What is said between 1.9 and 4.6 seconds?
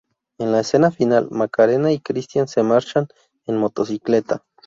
y Cristián se marchan en motocicleta.